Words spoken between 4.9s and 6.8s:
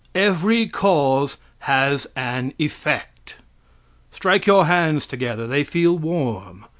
together; they feel warm.